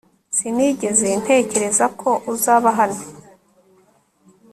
sinigeze 0.37 1.09
ntekereza 1.21 1.85
ko 1.99 2.09
uzaba 2.33 2.69
hano 2.79 3.01